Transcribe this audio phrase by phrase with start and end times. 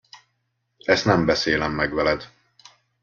[0.83, 2.31] Ezt nem beszélem meg veled.